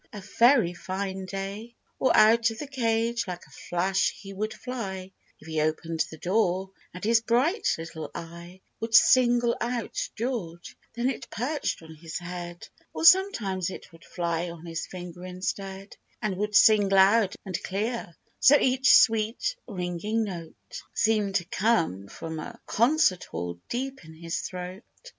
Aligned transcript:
—A 0.13 0.23
very 0.39 0.73
fine 0.73 1.25
day!" 1.27 1.75
Or 1.99 2.11
out 2.17 2.49
of 2.49 2.57
the 2.57 2.65
cage 2.65 3.27
like 3.27 3.45
a 3.45 3.51
flash 3.51 4.09
he 4.19 4.33
would 4.33 4.51
fly, 4.51 5.11
If 5.39 5.47
he 5.47 5.61
opened 5.61 6.07
the 6.09 6.17
door, 6.17 6.71
and 6.91 7.03
his 7.03 7.21
bright 7.21 7.75
little 7.77 8.09
eye 8.15 8.61
Would 8.79 8.95
single 8.95 9.55
out 9.61 10.09
George; 10.15 10.75
then 10.95 11.07
it 11.07 11.29
perched 11.29 11.83
on 11.83 11.93
his 11.93 12.17
head, 12.17 12.67
Or 12.95 13.05
sometimes 13.05 13.69
it 13.69 13.91
would 13.91 14.03
fly 14.03 14.49
on 14.49 14.65
his 14.65 14.87
finger 14.87 15.23
instead, 15.23 15.95
And 16.19 16.35
would 16.37 16.55
sing 16.55 16.89
loud 16.89 17.35
and 17.45 17.61
clear, 17.61 18.15
so 18.39 18.57
each 18.59 18.95
sweet, 18.95 19.55
ring 19.67 19.99
ing 19.99 20.23
note, 20.23 20.81
Seemed 20.95 21.35
to 21.35 21.45
come 21.45 22.07
from 22.07 22.39
a 22.39 22.59
concert 22.65 23.25
hall 23.25 23.61
deep 23.69 24.03
in 24.03 24.15
his 24.15 24.39
throat 24.41 24.81